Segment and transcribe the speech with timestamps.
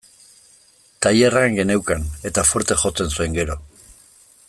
[1.05, 3.61] Tailerrean geneukan, eta fuerte jotzen zuen, gero.